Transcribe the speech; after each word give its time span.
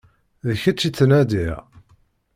D 0.45 0.47
kečč 0.61 0.81
i 0.87 0.89
ttnadiɣ. 0.91 1.59